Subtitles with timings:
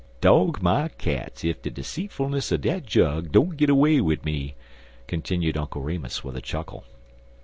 [0.19, 4.55] Dog my cats ef de seetfulness er dat jug don't git away wid me,"
[5.05, 6.85] continued Uncle Remus, with a chuckle.